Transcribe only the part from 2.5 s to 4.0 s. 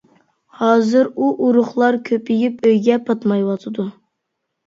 ئۆيگە پاتمايۋاتىدۇ.